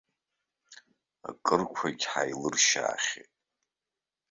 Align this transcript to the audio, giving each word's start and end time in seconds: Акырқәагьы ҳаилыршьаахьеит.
Акырқәагьы 1.29 2.07
ҳаилыршьаахьеит. 2.11 3.31